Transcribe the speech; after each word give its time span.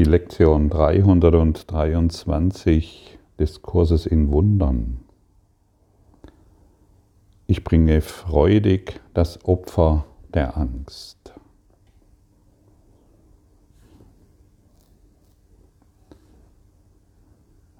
die 0.00 0.04
Lektion 0.04 0.70
323 0.70 3.18
des 3.38 3.60
Kurses 3.60 4.06
in 4.06 4.32
Wundern. 4.32 5.00
Ich 7.46 7.64
bringe 7.64 8.00
freudig 8.00 8.98
das 9.12 9.44
Opfer 9.44 10.06
der 10.32 10.56
Angst. 10.56 11.34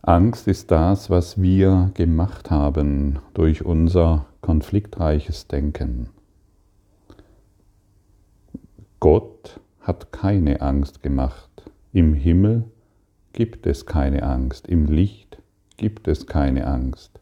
Angst 0.03 0.47
ist 0.47 0.71
das, 0.71 1.09
was 1.09 1.41
wir 1.41 1.91
gemacht 1.95 2.51
haben 2.51 3.21
durch 3.33 3.65
unser 3.65 4.27
konfliktreiches 4.43 5.47
Denken. 5.47 6.11
Gott 8.99 9.59
hat 9.81 10.13
keine 10.13 10.61
Angst 10.61 11.03
gemacht. 11.03 11.50
Im 11.93 12.15
Himmel 12.15 12.65
gibt 13.33 13.67
es 13.67 13.85
keine 13.85 14.23
Angst, 14.23 14.69
im 14.69 14.87
Licht 14.87 15.43
gibt 15.77 16.07
es 16.07 16.29
keine 16.29 16.69
Angst. 16.69 17.19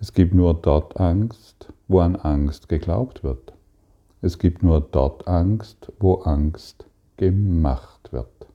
Es 0.00 0.12
gibt 0.12 0.32
nur 0.32 0.54
dort 0.54 1.00
Angst, 1.00 1.72
wo 1.88 1.98
an 1.98 2.14
Angst 2.14 2.68
geglaubt 2.68 3.24
wird. 3.24 3.52
Es 4.22 4.38
gibt 4.38 4.62
nur 4.62 4.80
dort 4.80 5.26
Angst, 5.26 5.92
wo 5.98 6.14
Angst 6.14 6.86
gemacht 7.16 8.12
wird. 8.12 8.46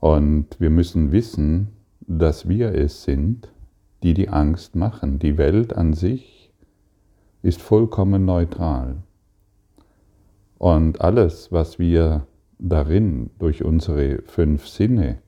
Und 0.00 0.60
wir 0.60 0.70
müssen 0.70 1.10
wissen, 1.12 1.68
dass 2.00 2.48
wir 2.48 2.74
es 2.74 3.04
sind, 3.04 3.50
die 4.02 4.12
die 4.12 4.28
Angst 4.28 4.76
machen. 4.76 5.18
Die 5.18 5.38
Welt 5.38 5.74
an 5.74 5.94
sich 5.94 6.52
ist 7.42 7.62
vollkommen 7.62 8.26
neutral. 8.26 8.96
Und 10.58 11.00
alles, 11.00 11.52
was 11.52 11.78
wir 11.78 12.26
darin 12.58 13.30
durch 13.38 13.64
unsere 13.64 14.22
fünf 14.22 14.66
Sinne 14.66 15.18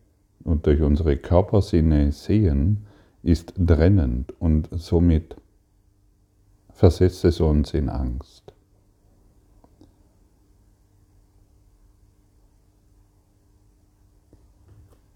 und 0.45 0.67
durch 0.67 0.81
unsere 0.81 1.17
Körpersinne 1.17 2.12
sehen, 2.12 2.87
ist 3.23 3.55
trennend 3.57 4.33
und 4.41 4.69
somit 4.73 5.37
versetzt 6.70 7.25
es 7.25 7.41
uns 7.41 7.75
in 7.75 7.89
Angst. 7.89 8.53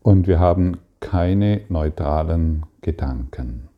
Und 0.03 0.27
wir 0.27 0.41
haben 0.41 0.79
keine 0.99 1.63
neutralen 1.69 2.67
Gedanken. 2.81 3.69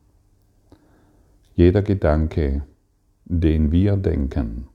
Jeder 1.53 1.83
Gedanke, 1.83 2.63
den 3.25 3.71
wir 3.71 3.95
denken, 3.95 4.67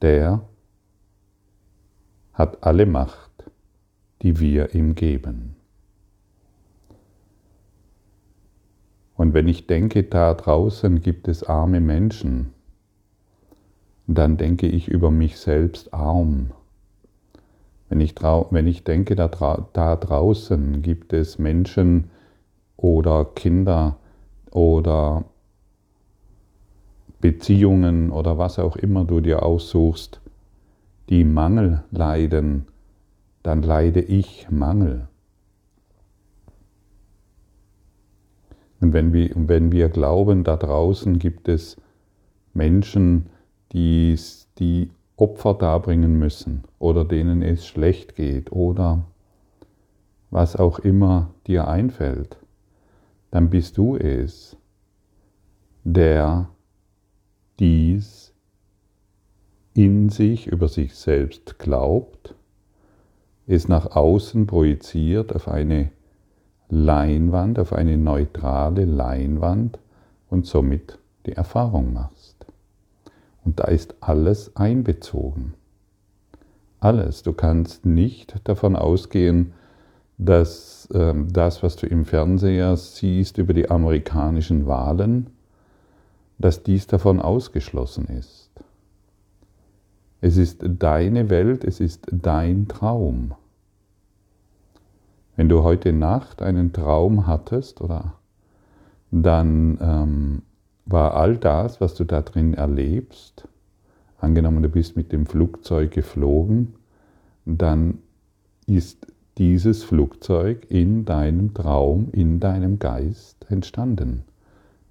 der 0.00 0.42
hat 2.32 2.62
alle 2.62 2.86
Macht, 2.86 3.30
die 4.22 4.38
wir 4.40 4.74
ihm 4.74 4.94
geben. 4.94 5.56
Und 9.16 9.34
wenn 9.34 9.48
ich 9.48 9.66
denke, 9.66 10.02
da 10.02 10.32
draußen 10.32 11.02
gibt 11.02 11.28
es 11.28 11.42
arme 11.44 11.80
Menschen, 11.80 12.52
dann 14.06 14.36
denke 14.36 14.66
ich 14.66 14.88
über 14.88 15.10
mich 15.10 15.38
selbst 15.38 15.92
arm. 15.92 16.52
Wenn 17.90 18.00
ich, 18.00 18.14
wenn 18.16 18.66
ich 18.66 18.84
denke, 18.84 19.16
da, 19.16 19.28
da 19.72 19.96
draußen 19.96 20.80
gibt 20.80 21.12
es 21.12 21.38
Menschen 21.38 22.10
oder 22.76 23.24
Kinder 23.24 23.96
oder 24.50 25.24
Beziehungen 27.20 28.10
oder 28.10 28.38
was 28.38 28.58
auch 28.58 28.76
immer 28.76 29.04
du 29.04 29.20
dir 29.20 29.42
aussuchst, 29.42 30.20
die 31.10 31.24
Mangel 31.24 31.82
leiden, 31.90 32.66
dann 33.42 33.62
leide 33.62 34.00
ich 34.00 34.48
Mangel. 34.48 35.08
Und 38.80 38.92
wenn 38.92 39.12
wir, 39.12 39.30
wenn 39.34 39.72
wir 39.72 39.88
glauben, 39.88 40.44
da 40.44 40.56
draußen 40.56 41.18
gibt 41.18 41.48
es 41.48 41.76
Menschen, 42.54 43.26
die, 43.72 44.18
die 44.58 44.90
Opfer 45.16 45.54
darbringen 45.54 46.18
müssen 46.18 46.62
oder 46.78 47.04
denen 47.04 47.42
es 47.42 47.66
schlecht 47.66 48.14
geht 48.14 48.52
oder 48.52 49.04
was 50.30 50.56
auch 50.56 50.78
immer 50.78 51.34
dir 51.46 51.68
einfällt, 51.68 52.38
dann 53.32 53.50
bist 53.50 53.76
du 53.76 53.96
es, 53.96 54.56
der 55.84 56.48
dies 57.58 58.19
in 59.80 60.10
sich 60.10 60.46
über 60.46 60.68
sich 60.68 60.94
selbst 60.94 61.58
glaubt, 61.58 62.34
es 63.46 63.66
nach 63.66 63.96
außen 63.96 64.46
projiziert 64.46 65.34
auf 65.34 65.48
eine 65.48 65.90
Leinwand, 66.68 67.58
auf 67.58 67.72
eine 67.72 67.96
neutrale 67.96 68.84
Leinwand 68.84 69.78
und 70.28 70.44
somit 70.44 70.98
die 71.24 71.32
Erfahrung 71.32 71.94
machst. 71.94 72.36
Und 73.42 73.58
da 73.58 73.64
ist 73.64 73.94
alles 74.00 74.54
einbezogen. 74.54 75.54
Alles. 76.78 77.22
Du 77.22 77.32
kannst 77.32 77.86
nicht 77.86 78.36
davon 78.44 78.76
ausgehen, 78.76 79.54
dass 80.18 80.90
äh, 80.92 81.14
das, 81.26 81.62
was 81.62 81.76
du 81.76 81.86
im 81.86 82.04
Fernseher 82.04 82.76
siehst 82.76 83.38
über 83.38 83.54
die 83.54 83.70
amerikanischen 83.70 84.66
Wahlen, 84.66 85.30
dass 86.38 86.62
dies 86.62 86.86
davon 86.86 87.18
ausgeschlossen 87.18 88.08
ist. 88.08 88.49
Es 90.20 90.36
ist 90.36 90.62
deine 90.62 91.30
Welt, 91.30 91.64
es 91.64 91.80
ist 91.80 92.06
dein 92.10 92.68
Traum. 92.68 93.32
Wenn 95.36 95.48
du 95.48 95.62
heute 95.62 95.92
Nacht 95.92 96.42
einen 96.42 96.72
Traum 96.72 97.26
hattest, 97.26 97.80
oder 97.80 98.14
dann 99.10 99.78
ähm, 99.80 100.42
war 100.84 101.14
all 101.14 101.38
das, 101.38 101.80
was 101.80 101.94
du 101.94 102.04
da 102.04 102.20
drin 102.20 102.54
erlebst, 102.54 103.48
angenommen 104.18 104.62
du 104.62 104.68
bist 104.68 104.96
mit 104.96 105.12
dem 105.12 105.24
Flugzeug 105.24 105.92
geflogen, 105.92 106.74
dann 107.46 107.98
ist 108.66 109.06
dieses 109.38 109.82
Flugzeug 109.82 110.66
in 110.68 111.06
deinem 111.06 111.54
Traum, 111.54 112.08
in 112.12 112.40
deinem 112.40 112.78
Geist 112.78 113.46
entstanden. 113.48 114.24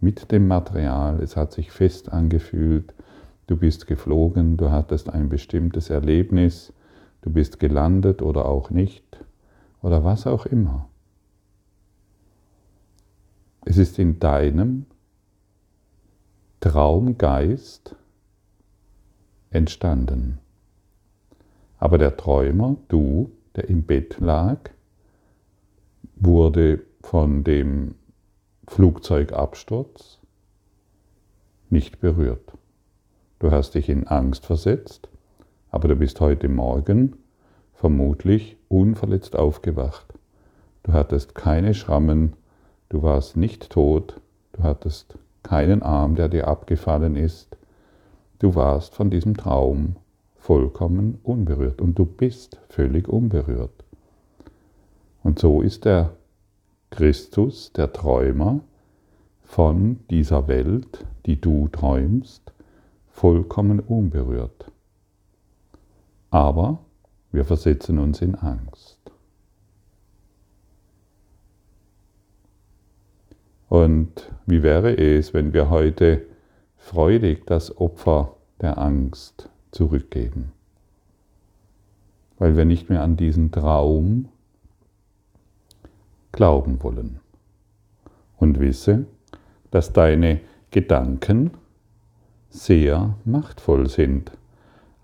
Mit 0.01 0.31
dem 0.31 0.47
Material, 0.47 1.21
es 1.21 1.35
hat 1.35 1.51
sich 1.51 1.71
fest 1.71 2.11
angefühlt, 2.11 2.93
Du 3.49 3.57
bist 3.57 3.87
geflogen, 3.87 4.57
du 4.57 4.69
hattest 4.69 5.09
ein 5.09 5.27
bestimmtes 5.27 5.89
Erlebnis, 5.89 6.71
du 7.21 7.31
bist 7.31 7.59
gelandet 7.59 8.21
oder 8.21 8.45
auch 8.45 8.69
nicht 8.69 9.25
oder 9.81 10.03
was 10.03 10.27
auch 10.27 10.45
immer. 10.45 10.87
Es 13.65 13.77
ist 13.77 13.97
in 13.97 14.19
deinem 14.19 14.85
Traumgeist 16.59 17.95
entstanden. 19.49 20.37
Aber 21.79 21.97
der 21.97 22.17
Träumer, 22.17 22.75
du, 22.87 23.31
der 23.55 23.67
im 23.67 23.81
Bett 23.81 24.19
lag, 24.19 24.59
wurde 26.17 26.83
von 27.01 27.43
dem 27.43 27.95
Flugzeugabsturz 28.67 30.19
nicht 31.71 31.99
berührt. 31.99 32.53
Du 33.39 33.51
hast 33.51 33.75
dich 33.75 33.87
in 33.87 34.05
Angst 34.05 34.45
versetzt, 34.45 35.07
aber 35.71 35.87
du 35.87 35.95
bist 35.95 36.19
heute 36.19 36.49
Morgen 36.49 37.15
vermutlich 37.73 38.57
unverletzt 38.67 39.37
aufgewacht. 39.37 40.05
Du 40.83 40.91
hattest 40.91 41.35
keine 41.35 41.73
Schrammen, 41.73 42.33
du 42.89 43.01
warst 43.01 43.37
nicht 43.37 43.69
tot, 43.69 44.19
du 44.51 44.63
hattest 44.63 45.17
keinen 45.41 45.83
Arm, 45.83 46.15
der 46.15 46.27
dir 46.27 46.49
abgefallen 46.49 47.15
ist. 47.15 47.55
Du 48.39 48.55
warst 48.55 48.93
von 48.93 49.09
diesem 49.09 49.37
Traum 49.37 49.95
vollkommen 50.35 51.19
unberührt 51.23 51.81
und 51.81 51.97
du 51.97 52.05
bist 52.05 52.59
völlig 52.67 53.07
unberührt. 53.07 53.85
Und 55.23 55.39
so 55.39 55.61
ist 55.61 55.85
der 55.85 56.11
Christus, 56.89 57.71
der 57.71 57.93
Träumer 57.93 58.59
von 59.43 60.01
dieser 60.09 60.49
Welt, 60.49 61.05
die 61.25 61.39
du 61.39 61.69
träumst, 61.69 62.51
vollkommen 63.19 63.81
unberührt. 63.81 64.71
Aber 66.29 66.79
wir 67.33 67.43
versetzen 67.43 67.99
uns 67.99 68.21
in 68.21 68.35
Angst. 68.35 68.97
Und 73.67 74.31
wie 74.45 74.63
wäre 74.63 74.97
es, 74.97 75.33
wenn 75.33 75.51
wir 75.51 75.69
heute 75.69 76.27
freudig 76.77 77.45
das 77.45 77.75
Opfer 77.75 78.37
der 78.61 78.77
Angst 78.77 79.49
zurückgeben? 79.71 80.53
Weil 82.37 82.55
wir 82.55 82.63
nicht 82.63 82.89
mehr 82.89 83.03
an 83.03 83.17
diesen 83.17 83.51
Traum 83.51 84.29
glauben 86.31 86.81
wollen. 86.81 87.19
Und 88.37 88.61
wisse, 88.61 89.07
dass 89.71 89.91
deine 89.91 90.39
Gedanken 90.71 91.51
sehr 92.49 93.15
machtvoll 93.25 93.87
sind. 93.89 94.31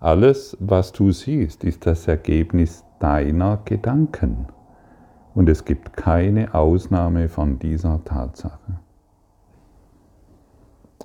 Alles, 0.00 0.56
was 0.60 0.92
du 0.92 1.10
siehst, 1.12 1.64
ist 1.64 1.86
das 1.86 2.06
Ergebnis 2.06 2.84
deiner 3.00 3.58
Gedanken. 3.64 4.46
Und 5.34 5.48
es 5.48 5.64
gibt 5.64 5.96
keine 5.96 6.54
Ausnahme 6.54 7.28
von 7.28 7.58
dieser 7.58 8.02
Tatsache. 8.04 8.80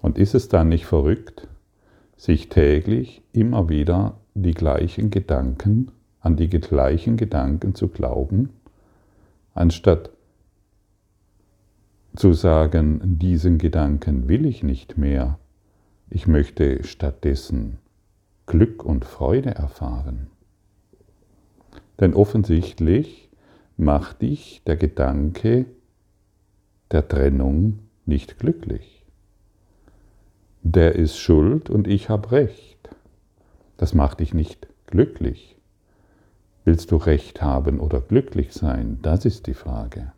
Und 0.01 0.17
ist 0.17 0.33
es 0.33 0.49
dann 0.49 0.69
nicht 0.69 0.85
verrückt, 0.85 1.47
sich 2.15 2.49
täglich 2.49 3.23
immer 3.33 3.69
wieder 3.69 4.17
die 4.33 4.53
gleichen 4.53 5.09
Gedanken, 5.09 5.91
an 6.19 6.35
die 6.35 6.49
gleichen 6.49 7.17
Gedanken 7.17 7.75
zu 7.75 7.87
glauben, 7.87 8.49
anstatt 9.53 10.11
zu 12.15 12.33
sagen, 12.33 13.01
diesen 13.03 13.57
Gedanken 13.57 14.27
will 14.27 14.45
ich 14.45 14.63
nicht 14.63 14.97
mehr, 14.97 15.39
ich 16.11 16.27
möchte 16.27 16.83
stattdessen 16.83 17.79
Glück 18.45 18.83
und 18.83 19.05
Freude 19.05 19.51
erfahren. 19.55 20.27
Denn 21.99 22.13
offensichtlich 22.13 23.29
macht 23.77 24.21
dich 24.21 24.61
der 24.67 24.75
Gedanke 24.75 25.65
der 26.91 27.07
Trennung 27.07 27.79
nicht 28.05 28.39
glücklich. 28.39 29.05
Der 30.63 30.95
ist 30.95 31.17
schuld 31.17 31.69
und 31.69 31.87
ich 31.87 32.09
habe 32.09 32.33
recht. 32.33 32.89
Das 33.77 33.93
macht 33.93 34.19
dich 34.19 34.33
nicht 34.33 34.67
glücklich. 34.87 35.57
Willst 36.65 36.91
du 36.91 36.97
recht 36.97 37.41
haben 37.41 37.79
oder 37.79 38.01
glücklich 38.01 38.51
sein? 38.51 38.99
Das 39.01 39.23
ist 39.23 39.47
die 39.47 39.53
Frage. 39.53 40.11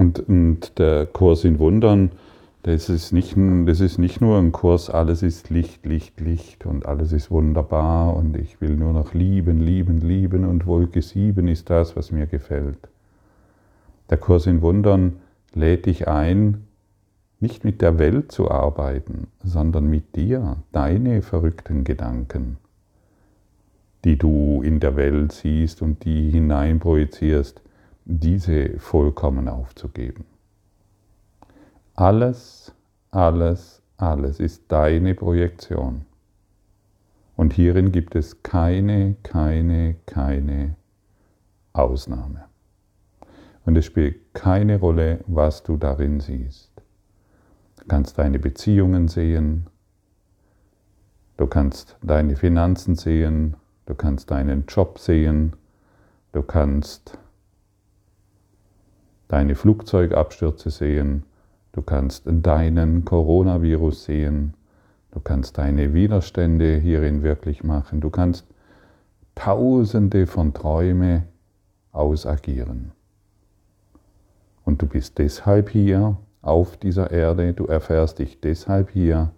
Und, 0.00 0.18
und 0.18 0.78
der 0.78 1.04
Kurs 1.04 1.44
in 1.44 1.58
Wundern, 1.58 2.12
das 2.62 2.88
ist, 2.88 3.12
nicht, 3.12 3.36
das 3.66 3.80
ist 3.80 3.98
nicht 3.98 4.22
nur 4.22 4.38
ein 4.38 4.50
Kurs, 4.50 4.88
alles 4.88 5.22
ist 5.22 5.50
Licht, 5.50 5.84
Licht, 5.84 6.22
Licht 6.22 6.64
und 6.64 6.86
alles 6.86 7.12
ist 7.12 7.30
wunderbar 7.30 8.16
und 8.16 8.34
ich 8.38 8.62
will 8.62 8.76
nur 8.76 8.94
noch 8.94 9.12
lieben, 9.12 9.60
lieben, 9.60 10.00
lieben 10.00 10.46
und 10.46 10.64
Wolke 10.64 11.02
7 11.02 11.46
ist 11.48 11.68
das, 11.68 11.96
was 11.96 12.12
mir 12.12 12.26
gefällt. 12.26 12.78
Der 14.08 14.16
Kurs 14.16 14.46
in 14.46 14.62
Wundern 14.62 15.16
lädt 15.52 15.84
dich 15.84 16.08
ein, 16.08 16.66
nicht 17.38 17.64
mit 17.64 17.82
der 17.82 17.98
Welt 17.98 18.32
zu 18.32 18.50
arbeiten, 18.50 19.26
sondern 19.44 19.86
mit 19.86 20.16
dir, 20.16 20.56
deine 20.72 21.20
verrückten 21.20 21.84
Gedanken, 21.84 22.56
die 24.06 24.16
du 24.16 24.62
in 24.62 24.80
der 24.80 24.96
Welt 24.96 25.32
siehst 25.32 25.82
und 25.82 26.06
die 26.06 26.30
hineinprojizierst, 26.30 27.60
diese 28.18 28.78
vollkommen 28.78 29.48
aufzugeben. 29.48 30.24
Alles, 31.94 32.74
alles, 33.10 33.82
alles 33.96 34.40
ist 34.40 34.64
deine 34.72 35.14
Projektion. 35.14 36.04
Und 37.36 37.52
hierin 37.52 37.92
gibt 37.92 38.16
es 38.16 38.42
keine, 38.42 39.16
keine, 39.22 39.96
keine 40.06 40.76
Ausnahme. 41.72 42.44
Und 43.64 43.76
es 43.76 43.84
spielt 43.84 44.34
keine 44.34 44.80
Rolle, 44.80 45.20
was 45.26 45.62
du 45.62 45.76
darin 45.76 46.20
siehst. 46.20 46.70
Du 47.76 47.84
kannst 47.86 48.18
deine 48.18 48.38
Beziehungen 48.38 49.08
sehen, 49.08 49.68
du 51.36 51.46
kannst 51.46 51.96
deine 52.02 52.36
Finanzen 52.36 52.96
sehen, 52.96 53.56
du 53.86 53.94
kannst 53.94 54.30
deinen 54.30 54.64
Job 54.66 54.98
sehen, 54.98 55.54
du 56.32 56.42
kannst 56.42 57.18
deine 59.32 59.54
Flugzeugabstürze 59.54 60.70
sehen, 60.70 61.24
du 61.72 61.82
kannst 61.82 62.24
deinen 62.26 63.04
Coronavirus 63.04 64.04
sehen, 64.04 64.54
du 65.12 65.20
kannst 65.20 65.58
deine 65.58 65.94
Widerstände 65.94 66.76
hierin 66.76 67.22
wirklich 67.22 67.62
machen, 67.62 68.00
du 68.00 68.10
kannst 68.10 68.46
tausende 69.34 70.26
von 70.26 70.52
Träume 70.52 71.24
ausagieren. 71.92 72.92
Und 74.64 74.82
du 74.82 74.86
bist 74.86 75.18
deshalb 75.18 75.70
hier 75.70 76.16
auf 76.42 76.76
dieser 76.76 77.10
Erde, 77.10 77.52
du 77.52 77.66
erfährst 77.66 78.18
dich 78.18 78.40
deshalb 78.40 78.90
hier, 78.90 79.30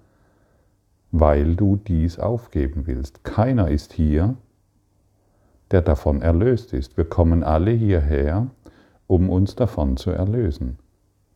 weil 1.10 1.54
du 1.56 1.76
dies 1.76 2.18
aufgeben 2.18 2.86
willst. 2.86 3.24
Keiner 3.24 3.68
ist 3.68 3.92
hier, 3.92 4.36
der 5.70 5.82
davon 5.82 6.22
erlöst 6.22 6.72
ist. 6.72 6.96
Wir 6.96 7.04
kommen 7.04 7.42
alle 7.42 7.70
hierher, 7.70 8.48
um 9.06 9.28
uns 9.28 9.54
davon 9.54 9.96
zu 9.96 10.10
erlösen. 10.10 10.78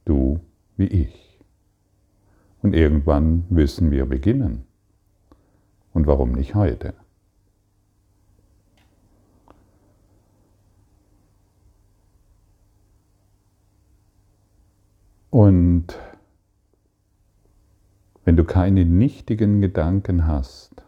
Du 0.04 0.40
wie 0.76 0.86
ich. 0.86 1.40
Und 2.62 2.74
irgendwann 2.74 3.44
müssen 3.48 3.90
wir 3.90 4.06
beginnen. 4.06 4.64
Und 5.92 6.06
warum 6.06 6.32
nicht 6.32 6.54
heute? 6.54 6.94
Und 15.30 15.98
wenn 18.24 18.36
du 18.36 18.44
keine 18.44 18.84
nichtigen 18.84 19.60
Gedanken 19.60 20.26
hast, 20.26 20.82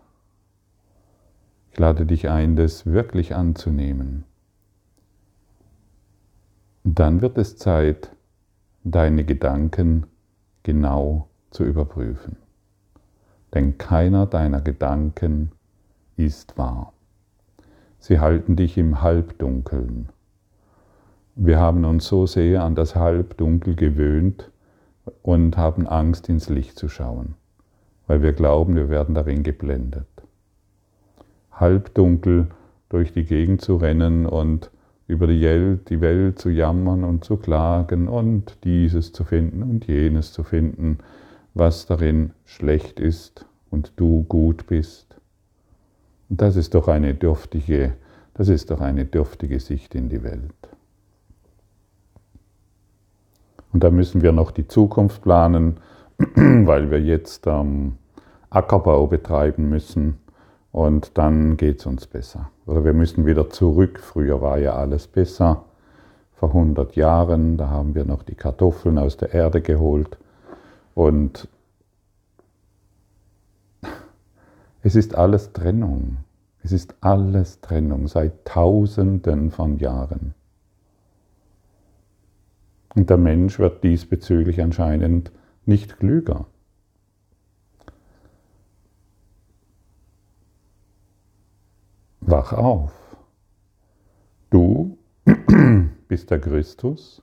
ich 1.70 1.78
lade 1.78 2.06
dich 2.06 2.28
ein, 2.28 2.56
das 2.56 2.86
wirklich 2.86 3.34
anzunehmen 3.34 4.24
dann 6.94 7.20
wird 7.20 7.38
es 7.38 7.56
Zeit, 7.56 8.10
deine 8.84 9.24
Gedanken 9.24 10.06
genau 10.62 11.28
zu 11.50 11.64
überprüfen. 11.64 12.36
Denn 13.54 13.78
keiner 13.78 14.26
deiner 14.26 14.60
Gedanken 14.60 15.52
ist 16.16 16.58
wahr. 16.58 16.92
Sie 17.98 18.20
halten 18.20 18.56
dich 18.56 18.78
im 18.78 19.02
Halbdunkeln. 19.02 20.08
Wir 21.34 21.58
haben 21.58 21.84
uns 21.84 22.06
so 22.06 22.26
sehr 22.26 22.62
an 22.62 22.74
das 22.74 22.94
Halbdunkel 22.94 23.74
gewöhnt 23.74 24.50
und 25.22 25.56
haben 25.56 25.86
Angst, 25.86 26.28
ins 26.28 26.48
Licht 26.48 26.78
zu 26.78 26.88
schauen, 26.88 27.34
weil 28.06 28.22
wir 28.22 28.32
glauben, 28.32 28.76
wir 28.76 28.88
werden 28.88 29.14
darin 29.14 29.42
geblendet. 29.42 30.06
Halbdunkel 31.52 32.48
durch 32.88 33.12
die 33.12 33.24
Gegend 33.24 33.60
zu 33.60 33.76
rennen 33.76 34.26
und 34.26 34.70
über 35.08 35.26
die 35.26 36.00
Welt, 36.00 36.38
zu 36.38 36.50
jammern 36.50 37.02
und 37.02 37.24
zu 37.24 37.38
klagen 37.38 38.08
und 38.08 38.58
dieses 38.64 39.12
zu 39.12 39.24
finden 39.24 39.62
und 39.62 39.86
jenes 39.86 40.32
zu 40.32 40.44
finden, 40.44 40.98
was 41.54 41.86
darin 41.86 42.32
schlecht 42.44 43.00
ist 43.00 43.46
und 43.70 43.92
du 43.96 44.24
gut 44.24 44.66
bist. 44.66 45.16
Und 46.28 46.42
das 46.42 46.56
ist 46.56 46.74
doch 46.74 46.88
eine 46.88 47.14
dürftige, 47.14 47.94
das 48.34 48.50
ist 48.50 48.70
doch 48.70 48.80
eine 48.80 49.06
dürftige 49.06 49.58
Sicht 49.60 49.94
in 49.94 50.10
die 50.10 50.22
Welt. 50.22 50.52
Und 53.72 53.82
da 53.82 53.90
müssen 53.90 54.20
wir 54.20 54.32
noch 54.32 54.50
die 54.50 54.68
Zukunft 54.68 55.22
planen, 55.22 55.78
weil 56.34 56.90
wir 56.90 57.00
jetzt 57.00 57.46
ähm, 57.46 57.94
Ackerbau 58.50 59.06
betreiben 59.06 59.70
müssen 59.70 60.18
und 60.72 61.16
dann 61.16 61.56
geht 61.56 61.80
es 61.80 61.86
uns 61.86 62.06
besser. 62.06 62.50
Oder 62.66 62.84
wir 62.84 62.92
müssen 62.92 63.26
wieder 63.26 63.50
zurück. 63.50 64.00
Früher 64.00 64.40
war 64.40 64.58
ja 64.58 64.74
alles 64.74 65.06
besser. 65.06 65.64
Vor 66.34 66.50
100 66.50 66.94
Jahren, 66.94 67.56
da 67.56 67.68
haben 67.68 67.94
wir 67.94 68.04
noch 68.04 68.22
die 68.22 68.34
Kartoffeln 68.34 68.98
aus 68.98 69.16
der 69.16 69.34
Erde 69.34 69.60
geholt. 69.60 70.18
Und 70.94 71.48
es 74.82 74.94
ist 74.94 75.14
alles 75.14 75.52
Trennung. 75.52 76.18
Es 76.62 76.72
ist 76.72 76.94
alles 77.00 77.60
Trennung 77.60 78.08
seit 78.08 78.44
Tausenden 78.44 79.50
von 79.50 79.78
Jahren. 79.78 80.34
Und 82.94 83.10
der 83.10 83.16
Mensch 83.16 83.58
wird 83.58 83.84
diesbezüglich 83.84 84.60
anscheinend 84.60 85.32
nicht 85.66 85.98
klüger. 85.98 86.46
Wach 92.38 92.52
auf. 92.52 92.92
Du 94.50 94.96
bist 96.06 96.30
der 96.30 96.38
Christus 96.38 97.20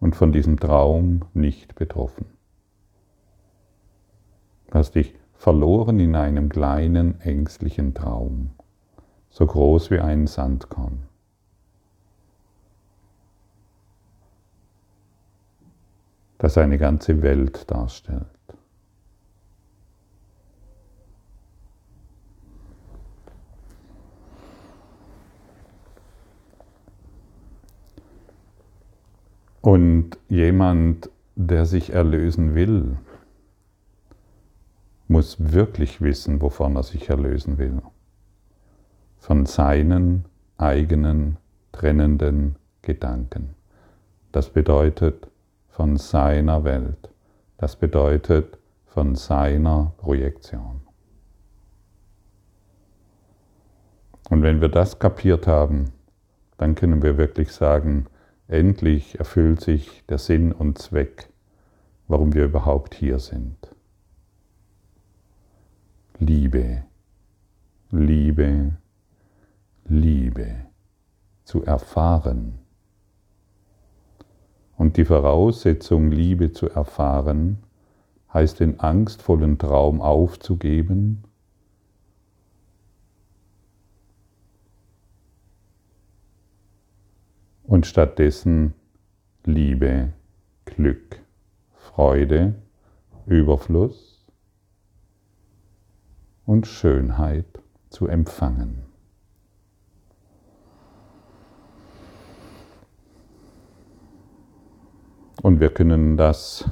und 0.00 0.16
von 0.16 0.32
diesem 0.32 0.58
Traum 0.58 1.20
nicht 1.32 1.76
betroffen. 1.76 2.26
Du 4.66 4.74
hast 4.74 4.96
dich 4.96 5.14
verloren 5.34 6.00
in 6.00 6.16
einem 6.16 6.48
kleinen 6.48 7.20
ängstlichen 7.20 7.94
Traum, 7.94 8.50
so 9.30 9.46
groß 9.46 9.92
wie 9.92 10.00
ein 10.00 10.26
Sandkorn. 10.26 11.04
das 16.38 16.58
eine 16.58 16.76
ganze 16.78 17.22
Welt 17.22 17.70
darstellt. 17.70 18.26
Und 29.62 30.18
jemand, 30.28 31.08
der 31.36 31.66
sich 31.66 31.92
erlösen 31.92 32.54
will, 32.54 32.98
muss 35.06 35.36
wirklich 35.38 36.00
wissen, 36.00 36.42
wovon 36.42 36.74
er 36.76 36.82
sich 36.82 37.08
erlösen 37.08 37.58
will. 37.58 37.80
Von 39.18 39.46
seinen 39.46 40.24
eigenen 40.58 41.36
trennenden 41.70 42.56
Gedanken. 42.82 43.54
Das 44.32 44.50
bedeutet 44.50 45.28
von 45.68 45.96
seiner 45.96 46.64
Welt. 46.64 47.10
Das 47.58 47.76
bedeutet 47.76 48.58
von 48.86 49.14
seiner 49.14 49.92
Projektion. 49.98 50.80
Und 54.28 54.42
wenn 54.42 54.60
wir 54.60 54.68
das 54.68 54.98
kapiert 54.98 55.46
haben, 55.46 55.92
dann 56.58 56.74
können 56.74 57.02
wir 57.02 57.16
wirklich 57.16 57.52
sagen, 57.52 58.06
endlich 58.52 59.18
erfüllt 59.18 59.60
sich 59.60 60.04
der 60.08 60.18
Sinn 60.18 60.52
und 60.52 60.78
Zweck, 60.78 61.28
warum 62.08 62.34
wir 62.34 62.44
überhaupt 62.44 62.94
hier 62.94 63.18
sind. 63.18 63.56
Liebe, 66.18 66.84
Liebe, 67.90 68.76
Liebe 69.84 70.66
zu 71.44 71.64
erfahren. 71.64 72.58
Und 74.76 74.96
die 74.96 75.04
Voraussetzung, 75.04 76.10
Liebe 76.10 76.52
zu 76.52 76.68
erfahren, 76.70 77.58
heißt 78.32 78.60
den 78.60 78.80
angstvollen 78.80 79.58
Traum 79.58 80.00
aufzugeben 80.00 81.24
und 87.72 87.86
stattdessen 87.86 88.74
Liebe, 89.44 90.12
Glück, 90.66 91.22
Freude, 91.74 92.54
Überfluss 93.24 94.26
und 96.44 96.66
Schönheit 96.66 97.46
zu 97.88 98.08
empfangen. 98.08 98.82
Und 105.40 105.58
wir 105.58 105.72
können 105.72 106.18
das 106.18 106.70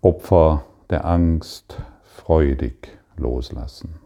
Opfer 0.00 0.64
der 0.88 1.04
Angst 1.04 1.78
freudig 2.04 2.88
loslassen. 3.18 3.96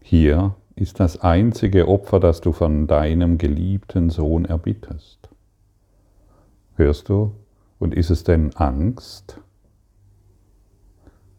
Hier 0.00 0.56
ist 0.76 1.00
das 1.00 1.22
einzige 1.22 1.88
Opfer, 1.88 2.20
das 2.20 2.42
du 2.42 2.52
von 2.52 2.86
deinem 2.86 3.38
geliebten 3.38 4.10
Sohn 4.10 4.44
erbittest. 4.44 5.30
Hörst 6.76 7.08
du? 7.08 7.32
Und 7.78 7.94
ist 7.94 8.10
es 8.10 8.24
denn 8.24 8.54
Angst? 8.54 9.40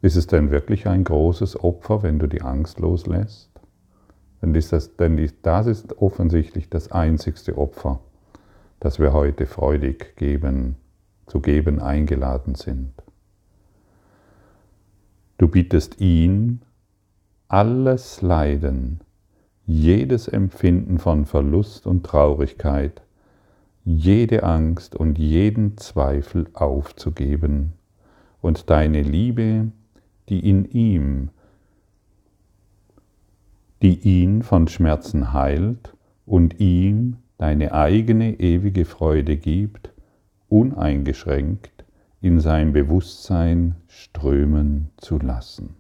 Ist 0.02 0.16
es 0.16 0.28
denn 0.28 0.52
wirklich 0.52 0.88
ein 0.88 1.04
großes 1.04 1.64
Opfer, 1.64 2.04
wenn 2.04 2.20
du 2.20 2.28
die 2.28 2.42
Angst 2.42 2.80
loslässt? 2.80 3.52
Denn 4.42 4.54
das, 4.54 4.96
denn 4.98 5.32
das 5.44 5.68
ist 5.68 5.98
offensichtlich 6.00 6.70
das 6.70 6.92
einzigste 6.92 7.58
Opfer, 7.58 8.00
das 8.80 9.00
wir 9.00 9.14
heute 9.14 9.46
freudig 9.46 10.16
geben, 10.16 10.78
zu 11.28 11.42
geben 11.42 11.80
eingeladen 11.80 12.56
sind. 12.56 12.94
Du 15.38 15.48
bittest 15.48 16.00
ihn, 16.02 16.62
alles 17.48 18.22
Leiden, 18.22 19.02
jedes 19.68 20.30
Empfinden 20.30 20.98
von 20.98 21.26
Verlust 21.26 21.86
und 21.86 22.06
Traurigkeit, 22.06 23.02
jede 23.84 24.44
Angst 24.44 24.96
und 24.96 25.20
jeden 25.20 25.78
Zweifel 25.78 26.48
aufzugeben 26.54 27.74
und 28.42 28.70
deine 28.70 29.02
Liebe, 29.02 29.72
die 30.30 30.50
in 30.50 30.66
ihm, 30.66 31.30
die 33.82 34.00
ihn 34.00 34.42
von 34.42 34.68
Schmerzen 34.68 35.34
heilt 35.34 35.94
und 36.26 36.60
ihm 36.60 37.18
deine 37.38 37.74
eigene 37.74 38.40
ewige 38.40 38.86
Freude 38.86 39.38
gibt, 39.38 39.92
uneingeschränkt 40.50 41.86
in 42.22 42.40
sein 42.40 42.74
Bewusstsein 42.74 43.76
strömen 43.88 44.90
zu 44.98 45.20
lassen. 45.20 45.77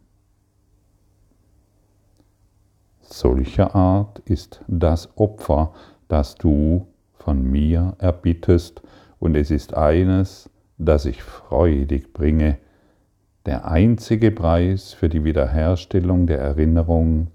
Solcher 3.10 3.74
Art 3.74 4.20
ist 4.20 4.64
das 4.68 5.18
Opfer, 5.18 5.72
das 6.10 6.36
du 6.36 6.88
von 7.14 7.42
mir 7.42 7.96
erbittest, 8.00 8.82
und 9.20 9.36
es 9.36 9.50
ist 9.50 9.74
eines, 9.74 10.50
das 10.78 11.06
ich 11.06 11.24
freudig 11.24 12.14
bringe, 12.14 12.58
der 13.46 13.66
einzige 13.66 14.30
Preis 14.30 14.94
für 14.94 15.08
die 15.08 15.24
Wiederherstellung 15.24 16.28
der 16.28 16.40
Erinnerung 16.40 17.32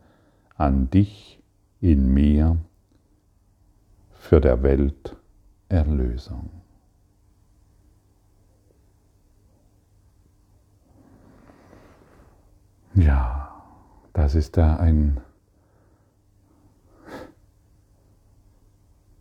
an 0.56 0.90
dich 0.90 1.42
in 1.80 2.12
mir, 2.12 2.58
für 4.12 4.40
der 4.40 4.62
Welt 4.62 5.16
Erlösung. 5.70 6.50
Ja, 12.94 13.64
das 14.12 14.34
ist 14.34 14.58
da 14.58 14.76
ein 14.76 15.18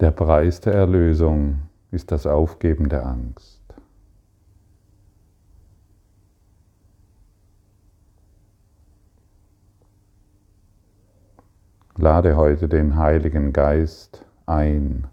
Der 0.01 0.09
Preis 0.09 0.59
der 0.61 0.73
Erlösung 0.73 1.69
ist 1.91 2.11
das 2.11 2.25
Aufgeben 2.25 2.89
der 2.89 3.05
Angst. 3.05 3.61
Lade 11.97 12.35
heute 12.35 12.67
den 12.67 12.95
Heiligen 12.95 13.53
Geist 13.53 14.25
ein, 14.47 15.05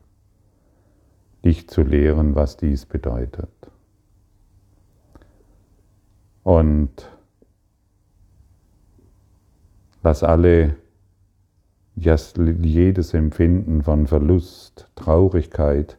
dich 1.45 1.69
zu 1.69 1.83
lehren, 1.83 2.35
was 2.35 2.57
dies 2.57 2.87
bedeutet. 2.87 3.71
Und 6.45 7.13
lass 10.03 10.23
alle 10.23 10.77
jedes 12.01 13.15
Empfinden 13.15 13.83
von 13.83 14.07
Verlust, 14.07 14.89
Traurigkeit 14.95 15.99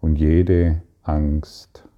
und 0.00 0.16
jede 0.16 0.82
Angst. 1.02 1.88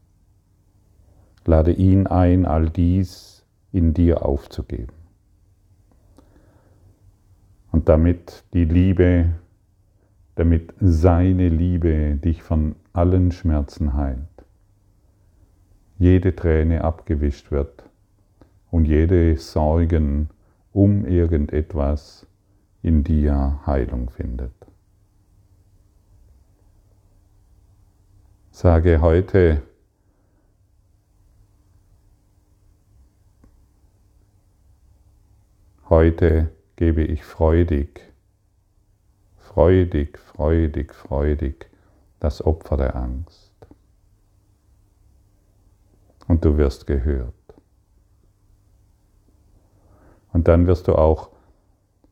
Lade 1.45 1.73
ihn 1.73 2.07
ein, 2.07 2.45
all 2.45 2.69
dies 2.69 3.45
in 3.73 3.95
dir 3.95 4.25
aufzugeben. 4.25 4.93
Und 7.71 7.89
damit 7.89 8.45
die 8.53 8.65
Liebe, 8.65 9.31
damit 10.35 10.75
seine 10.81 11.49
Liebe 11.49 12.17
dich 12.17 12.43
von 12.43 12.77
allen 12.93 13.33
Schmerzen 13.33 13.95
heilt, 13.95 14.19
jede 15.99 16.35
Träne 16.35 16.85
abgewischt 16.85 17.51
wird 17.51 17.85
und 18.71 18.85
jede 18.85 19.37
Sorgen 19.37 20.31
um 20.73 21.05
irgendetwas 21.07 22.27
in 22.83 23.05
dir 23.05 23.61
Heilung 23.67 24.11
findet. 24.11 24.53
Sage 28.51 29.01
heute, 29.01 29.63
heute 35.89 36.53
gebe 36.77 37.03
ich 37.03 37.25
freudig, 37.25 38.01
freudig, 39.37 40.19
freudig, 40.19 40.95
freudig 40.95 41.71
das 42.21 42.45
Opfer 42.45 42.77
der 42.77 42.97
Angst. 42.97 43.53
Und 46.27 46.45
du 46.45 46.57
wirst 46.57 46.87
gehört. 46.87 47.35
Und 50.33 50.47
dann 50.49 50.67
wirst 50.67 50.89
du 50.89 50.95
auch 50.95 51.31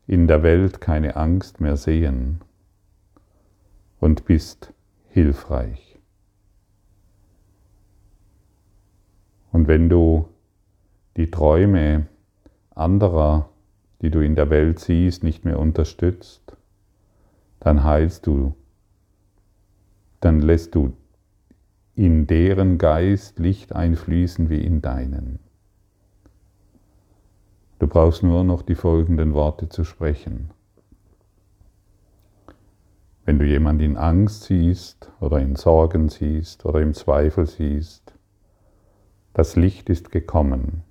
in 0.07 0.27
der 0.27 0.41
Welt 0.41 0.79
keine 0.79 1.17
Angst 1.17 1.59
mehr 1.59 1.75
sehen 1.75 2.39
und 3.99 4.25
bist 4.25 4.73
hilfreich. 5.09 5.99
Und 9.51 9.67
wenn 9.67 9.89
du 9.89 10.29
die 11.17 11.29
Träume 11.29 12.07
anderer, 12.73 13.49
die 14.01 14.09
du 14.09 14.23
in 14.23 14.35
der 14.35 14.49
Welt 14.49 14.79
siehst, 14.79 15.23
nicht 15.23 15.43
mehr 15.43 15.59
unterstützt, 15.59 16.55
dann 17.59 17.83
heilst 17.83 18.27
du, 18.27 18.55
dann 20.21 20.41
lässt 20.41 20.75
du 20.75 20.93
in 21.95 22.27
deren 22.27 22.77
Geist 22.77 23.39
Licht 23.39 23.73
einfließen 23.73 24.49
wie 24.49 24.61
in 24.61 24.81
deinen. 24.81 25.39
Du 27.79 27.85
brauchst 27.85 28.23
nur 28.23 28.43
noch 28.43 28.63
die 28.63 28.75
folgenden 28.75 29.33
Worte 29.33 29.69
zu 29.69 29.83
sprechen. 29.83 30.49
Wenn 33.23 33.37
du 33.37 33.45
jemanden 33.45 33.83
in 33.83 33.97
Angst 33.97 34.43
siehst 34.43 35.11
oder 35.19 35.39
in 35.39 35.55
Sorgen 35.55 36.09
siehst 36.09 36.65
oder 36.65 36.81
im 36.81 36.93
Zweifel 36.93 37.45
siehst, 37.45 38.13
das 39.33 39.55
Licht 39.55 39.89
ist 39.89 40.11
gekommen, 40.11 40.83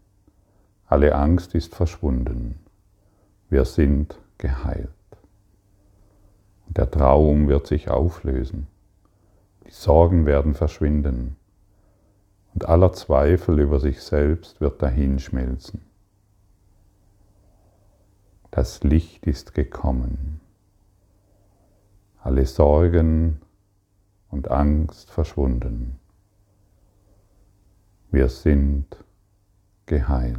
alle 0.86 1.14
Angst 1.14 1.54
ist 1.54 1.74
verschwunden, 1.74 2.60
wir 3.48 3.64
sind 3.64 4.20
geheilt. 4.38 4.90
Der 6.68 6.90
Traum 6.90 7.48
wird 7.48 7.66
sich 7.66 7.90
auflösen, 7.90 8.68
die 9.66 9.72
Sorgen 9.72 10.26
werden 10.26 10.54
verschwinden 10.54 11.36
und 12.54 12.68
aller 12.68 12.92
Zweifel 12.92 13.58
über 13.58 13.80
sich 13.80 14.02
selbst 14.02 14.60
wird 14.60 14.82
dahinschmelzen. 14.82 15.85
Das 18.56 18.82
Licht 18.82 19.26
ist 19.26 19.52
gekommen. 19.52 20.40
Alle 22.22 22.46
Sorgen 22.46 23.42
und 24.30 24.50
Angst 24.50 25.10
verschwunden. 25.10 25.98
Wir 28.10 28.30
sind 28.30 28.86
geheilt. 29.84 30.38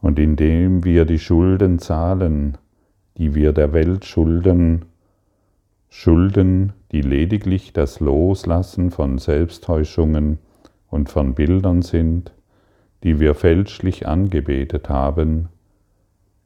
Und 0.00 0.18
indem 0.18 0.82
wir 0.82 1.04
die 1.04 1.18
Schulden 1.18 1.78
zahlen, 1.78 2.56
die 3.18 3.34
wir 3.34 3.52
der 3.52 3.74
Welt 3.74 4.06
schulden, 4.06 4.86
Schulden, 5.90 6.72
die 6.90 7.02
lediglich 7.02 7.74
das 7.74 8.00
Loslassen 8.00 8.90
von 8.90 9.18
Selbsttäuschungen 9.18 10.38
und 10.94 11.08
von 11.08 11.34
Bildern 11.34 11.82
sind, 11.82 12.32
die 13.02 13.18
wir 13.18 13.34
fälschlich 13.34 14.06
angebetet 14.06 14.88
haben, 14.88 15.48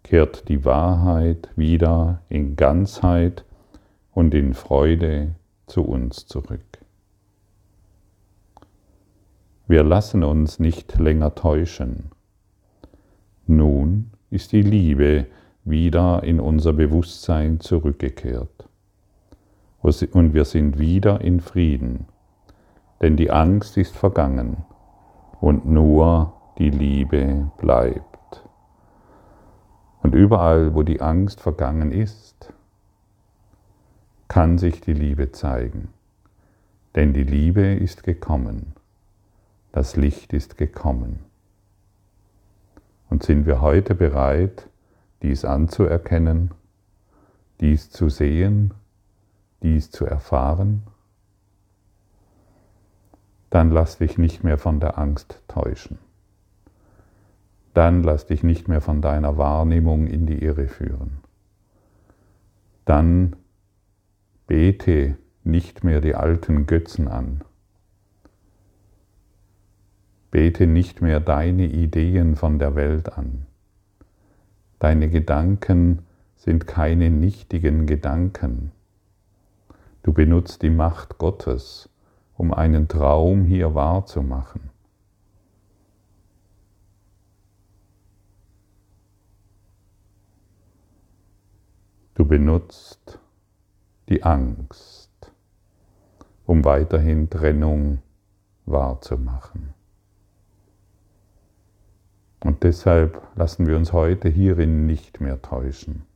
kehrt 0.02 0.48
die 0.48 0.64
Wahrheit 0.64 1.50
wieder 1.54 2.22
in 2.30 2.56
Ganzheit 2.56 3.44
und 4.10 4.32
in 4.32 4.54
Freude 4.54 5.34
zu 5.66 5.82
uns 5.82 6.26
zurück. 6.26 6.64
Wir 9.66 9.84
lassen 9.84 10.24
uns 10.24 10.58
nicht 10.58 10.98
länger 10.98 11.34
täuschen. 11.34 12.04
Nun 13.46 14.12
ist 14.30 14.52
die 14.52 14.62
Liebe 14.62 15.26
wieder 15.64 16.22
in 16.22 16.40
unser 16.40 16.72
Bewusstsein 16.72 17.60
zurückgekehrt 17.60 18.66
und 19.82 20.32
wir 20.32 20.46
sind 20.46 20.78
wieder 20.78 21.20
in 21.20 21.40
Frieden, 21.40 22.06
denn 23.00 23.16
die 23.16 23.30
Angst 23.30 23.76
ist 23.76 23.96
vergangen 23.96 24.64
und 25.40 25.66
nur 25.66 26.32
die 26.58 26.70
Liebe 26.70 27.50
bleibt. 27.58 28.44
Und 30.02 30.14
überall, 30.14 30.74
wo 30.74 30.82
die 30.82 31.00
Angst 31.00 31.40
vergangen 31.40 31.92
ist, 31.92 32.52
kann 34.26 34.58
sich 34.58 34.80
die 34.80 34.92
Liebe 34.92 35.32
zeigen, 35.32 35.88
denn 36.94 37.12
die 37.12 37.24
Liebe 37.24 37.62
ist 37.62 38.02
gekommen, 38.02 38.74
das 39.72 39.96
Licht 39.96 40.32
ist 40.32 40.56
gekommen. 40.56 41.20
Und 43.10 43.22
sind 43.22 43.46
wir 43.46 43.60
heute 43.60 43.94
bereit, 43.94 44.68
dies 45.22 45.44
anzuerkennen, 45.44 46.52
dies 47.60 47.90
zu 47.90 48.08
sehen 48.08 48.74
dies 49.62 49.90
zu 49.90 50.04
erfahren, 50.06 50.82
dann 53.50 53.70
lass 53.70 53.98
dich 53.98 54.18
nicht 54.18 54.44
mehr 54.44 54.58
von 54.58 54.80
der 54.80 54.98
Angst 54.98 55.42
täuschen. 55.48 55.98
Dann 57.74 58.02
lass 58.02 58.26
dich 58.26 58.42
nicht 58.42 58.68
mehr 58.68 58.80
von 58.80 59.00
deiner 59.00 59.38
Wahrnehmung 59.38 60.06
in 60.06 60.26
die 60.26 60.42
Irre 60.42 60.68
führen. 60.68 61.18
Dann 62.84 63.36
bete 64.46 65.16
nicht 65.44 65.84
mehr 65.84 66.00
die 66.00 66.14
alten 66.14 66.66
Götzen 66.66 67.08
an. 67.08 67.42
Bete 70.30 70.66
nicht 70.66 71.00
mehr 71.00 71.20
deine 71.20 71.66
Ideen 71.66 72.36
von 72.36 72.58
der 72.58 72.74
Welt 72.74 73.16
an. 73.16 73.46
Deine 74.78 75.08
Gedanken 75.08 76.00
sind 76.36 76.66
keine 76.66 77.10
nichtigen 77.10 77.86
Gedanken. 77.86 78.72
Du 80.02 80.12
benutzt 80.12 80.62
die 80.62 80.70
Macht 80.70 81.18
Gottes, 81.18 81.88
um 82.38 82.54
einen 82.54 82.86
Traum 82.86 83.44
hier 83.44 83.74
wahrzumachen. 83.74 84.70
Du 92.14 92.24
benutzt 92.24 93.18
die 94.08 94.22
Angst, 94.22 95.32
um 96.46 96.64
weiterhin 96.64 97.28
Trennung 97.28 97.98
wahrzumachen. 98.66 99.74
Und 102.40 102.62
deshalb 102.62 103.20
lassen 103.34 103.66
wir 103.66 103.76
uns 103.76 103.92
heute 103.92 104.28
hierin 104.28 104.86
nicht 104.86 105.20
mehr 105.20 105.42
täuschen. 105.42 106.06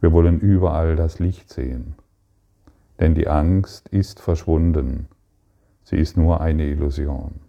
Wir 0.00 0.12
wollen 0.12 0.40
überall 0.40 0.94
das 0.94 1.18
Licht 1.18 1.48
sehen, 1.48 1.94
denn 3.00 3.14
die 3.14 3.28
Angst 3.28 3.88
ist 3.88 4.20
verschwunden, 4.20 5.08
sie 5.82 5.96
ist 5.96 6.16
nur 6.16 6.40
eine 6.40 6.66
Illusion. 6.66 7.40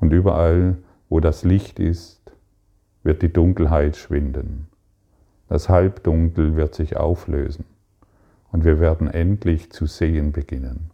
Und 0.00 0.12
überall, 0.12 0.78
wo 1.10 1.20
das 1.20 1.44
Licht 1.44 1.78
ist, 1.78 2.32
wird 3.02 3.22
die 3.22 3.32
Dunkelheit 3.32 3.96
schwinden. 3.96 4.66
Das 5.48 5.68
Halbdunkel 5.68 6.56
wird 6.56 6.74
sich 6.74 6.96
auflösen 6.96 7.66
und 8.50 8.64
wir 8.64 8.80
werden 8.80 9.08
endlich 9.08 9.70
zu 9.70 9.86
sehen 9.86 10.32
beginnen. 10.32 10.90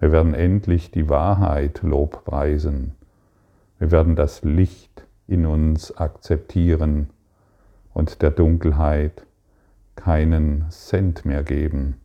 Wir 0.00 0.12
werden 0.12 0.34
endlich 0.34 0.90
die 0.90 1.08
Wahrheit 1.08 1.82
lobpreisen. 1.82 2.94
Wir 3.78 3.90
werden 3.90 4.16
das 4.16 4.42
Licht 4.42 5.06
in 5.26 5.46
uns 5.46 5.96
akzeptieren 5.96 7.10
und 7.92 8.22
der 8.22 8.30
Dunkelheit 8.30 9.26
keinen 10.00 10.64
Cent 10.70 11.26
mehr 11.26 11.42
geben. 11.42 11.96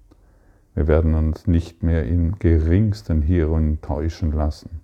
Wir 0.73 0.88
werden 0.88 1.13
uns 1.13 1.47
nicht 1.47 1.81
mehr 1.81 2.05
im 2.05 2.38
geringsten 2.39 3.21
hierin 3.21 3.79
täuschen 3.81 4.34
lassen. 4.34 4.81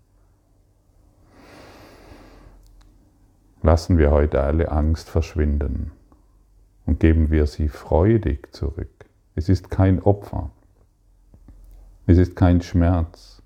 Lassen 3.62 3.98
wir 3.98 4.12
heute 4.12 4.42
alle 4.42 4.72
Angst 4.72 5.10
verschwinden 5.10 5.92
und 6.86 7.02
geben 7.02 7.32
wir 7.32 7.48
sie 7.48 7.68
freudig 7.68 8.54
zurück. 8.54 9.10
Es 9.36 9.50
ist 9.50 9.70
kein 9.70 10.02
Opfer. 10.02 10.52
Es 12.08 12.18
ist 12.18 12.38
kein 12.38 12.62
Schmerz. 12.62 13.42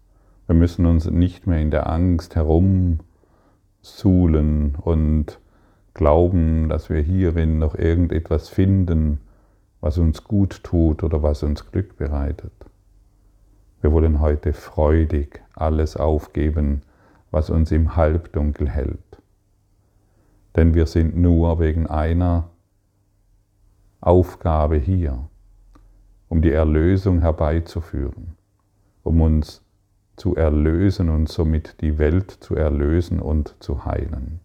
Wir 0.46 0.56
müssen 0.56 0.86
uns 0.86 1.10
nicht 1.10 1.48
mehr 1.48 1.60
in 1.60 1.72
der 1.72 1.90
Angst 1.90 2.36
herumsuhlen 2.36 4.76
und 4.76 5.40
glauben, 5.96 6.70
dass 6.70 6.92
wir 6.92 7.02
hierin 7.02 7.58
noch 7.58 7.74
irgendetwas 7.74 8.50
finden, 8.50 9.22
was 9.82 9.98
uns 9.98 10.24
gut 10.24 10.64
tut 10.64 11.04
oder 11.04 11.22
was 11.24 11.44
uns 11.44 11.72
Glück 11.72 11.98
bereitet. 11.98 12.54
Wir 13.82 13.92
wollen 13.92 14.20
heute 14.20 14.54
freudig 14.54 15.42
alles 15.54 15.96
aufgeben, 15.96 16.82
was 17.32 17.50
uns 17.50 17.72
im 17.72 17.96
Halbdunkel 17.96 18.70
hält. 18.70 19.00
Denn 20.56 20.74
wir 20.74 20.88
sind 20.88 21.16
nur 21.18 21.60
wegen 21.60 21.88
einer 21.88 22.50
Aufgabe 24.02 24.78
hier, 24.78 25.28
um 26.30 26.42
die 26.42 26.52
Erlösung 26.52 27.20
herbeizuführen, 27.20 28.36
um 29.04 29.22
uns 29.22 29.64
zu 30.16 30.36
erlösen 30.36 31.10
und 31.10 31.28
somit 31.28 31.82
die 31.82 31.98
Welt 31.98 32.32
zu 32.32 32.56
erlösen 32.56 33.20
und 33.20 33.56
zu 33.60 33.86
heilen 33.86 34.40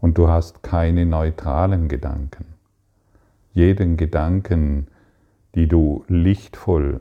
und 0.00 0.18
du 0.18 0.28
hast 0.28 0.62
keine 0.62 1.06
neutralen 1.06 1.88
Gedanken. 1.88 2.57
Jeden 3.58 3.96
Gedanken, 3.96 4.86
die 5.56 5.66
du 5.66 6.04
lichtvoll 6.06 7.00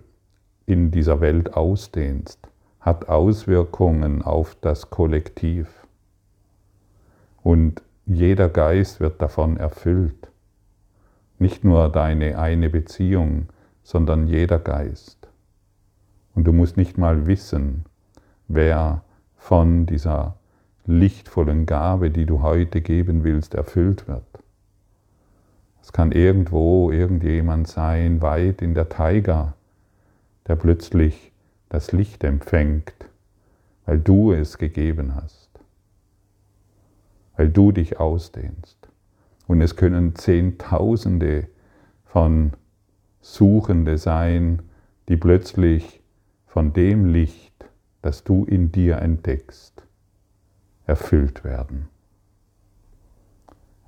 in 0.66 0.90
dieser 0.90 1.22
Welt 1.22 1.54
ausdehnst, 1.54 2.50
hat 2.80 3.10
Auswirkungen 3.10 4.24
auf 4.24 4.58
das 4.60 4.90
Kollektiv. 4.90 5.86
Und 7.44 7.84
jeder 8.08 8.50
Geist 8.50 9.00
wird 9.00 9.22
davon 9.22 9.58
erfüllt. 9.58 10.32
Nicht 11.38 11.64
nur 11.64 11.90
deine 11.90 12.40
eine 12.40 12.72
Beziehung, 12.72 13.50
sondern 13.84 14.26
jeder 14.26 14.58
Geist. 14.58 15.28
Und 16.34 16.46
du 16.46 16.54
musst 16.54 16.76
nicht 16.76 16.98
mal 16.98 17.28
wissen, 17.28 17.86
wer 18.48 19.04
von 19.36 19.86
dieser 19.86 20.40
lichtvollen 20.88 21.68
Gabe, 21.68 22.10
die 22.10 22.26
du 22.26 22.42
heute 22.42 22.82
geben 22.82 23.24
willst, 23.24 23.54
erfüllt 23.54 24.08
wird. 24.08 24.37
Es 25.88 25.94
kann 25.94 26.12
irgendwo 26.12 26.92
irgendjemand 26.92 27.68
sein, 27.68 28.22
weit 28.22 28.62
in 28.62 28.74
der 28.74 28.90
Taiga, 28.90 29.54
der 30.46 30.58
plötzlich 30.58 31.32
das 31.70 31.94
Licht 31.94 32.24
empfängt 32.24 33.08
weil 33.88 34.00
du 34.00 34.34
es 34.34 34.58
gegeben 34.58 35.16
hast, 35.16 35.50
weil 37.38 37.50
du 37.50 37.72
dich 37.72 38.00
ausdehnst. 38.00 38.78
Und 39.48 39.62
es 39.62 39.78
können 39.78 40.14
Zehntausende 40.14 41.48
von 42.04 42.52
Suchende 43.22 43.98
sein, 43.98 44.62
die 45.08 45.16
plötzlich 45.16 46.02
von 46.48 46.74
dem 46.74 47.06
Licht, 47.06 47.66
das 48.02 48.26
du 48.26 48.44
in 48.44 48.74
dir 48.74 48.98
entdeckst, 48.98 49.84
erfüllt 50.86 51.46
werden. 51.46 51.88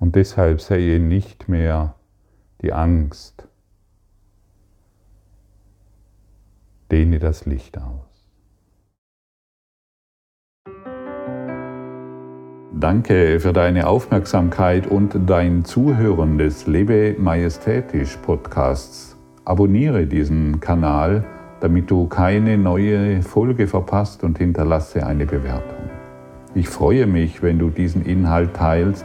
Und 0.00 0.16
deshalb 0.16 0.62
sehe 0.62 0.98
nicht 0.98 1.48
mehr 1.48 1.94
die 2.62 2.72
Angst, 2.72 3.46
dehne 6.90 7.18
das 7.18 7.44
Licht 7.44 7.78
aus. 7.78 8.10
Danke 12.72 13.40
für 13.40 13.52
deine 13.52 13.86
Aufmerksamkeit 13.86 14.86
und 14.86 15.18
dein 15.28 15.66
Zuhören 15.66 16.38
des 16.38 16.66
Lebe 16.66 17.14
Majestätisch 17.18 18.16
Podcasts. 18.16 19.18
Abonniere 19.44 20.06
diesen 20.06 20.60
Kanal, 20.60 21.26
damit 21.60 21.90
du 21.90 22.06
keine 22.06 22.56
neue 22.56 23.22
Folge 23.22 23.66
verpasst 23.66 24.24
und 24.24 24.38
hinterlasse 24.38 25.06
eine 25.06 25.26
Bewertung. 25.26 25.90
Ich 26.54 26.70
freue 26.70 27.06
mich, 27.06 27.42
wenn 27.42 27.58
du 27.58 27.68
diesen 27.68 28.02
Inhalt 28.02 28.54
teilst, 28.54 29.04